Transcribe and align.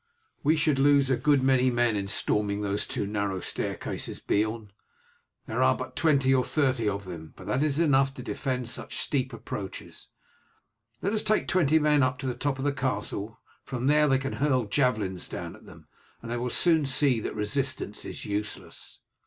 "We 0.41 0.55
should 0.55 0.79
lose 0.79 1.11
a 1.11 1.15
good 1.15 1.43
many 1.43 1.69
men 1.69 1.95
in 1.95 2.07
storming 2.07 2.61
those 2.61 2.87
two 2.87 3.05
narrow 3.05 3.39
staircases, 3.39 4.19
Beorn. 4.19 4.71
There 5.45 5.61
are 5.61 5.77
but 5.77 5.95
twenty 5.95 6.33
or 6.33 6.43
thirty 6.43 6.89
of 6.89 7.05
them, 7.05 7.35
but 7.35 7.45
that 7.45 7.61
is 7.61 7.77
enough 7.77 8.11
to 8.15 8.23
defend 8.23 8.67
such 8.67 8.97
steep 8.97 9.31
approaches. 9.31 10.07
Let 11.03 11.13
us 11.13 11.21
take 11.21 11.47
twenty 11.47 11.77
men 11.77 12.01
up 12.01 12.17
to 12.17 12.25
the 12.25 12.33
top 12.33 12.57
of 12.57 12.65
the 12.65 12.73
castle, 12.73 13.39
from 13.63 13.85
there 13.85 14.07
they 14.07 14.17
can 14.17 14.33
hurl 14.33 14.65
javelins 14.65 15.29
down 15.29 15.55
at 15.55 15.67
them, 15.67 15.87
and 16.23 16.31
they 16.31 16.37
will 16.37 16.49
soon 16.49 16.87
see 16.87 17.19
that 17.19 17.35
resistance 17.35 18.03
is 18.03 18.25
useless." 18.25 19.01